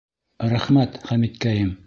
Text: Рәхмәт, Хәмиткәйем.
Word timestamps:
Рәхмәт, 0.53 0.99
Хәмиткәйем. 1.11 1.73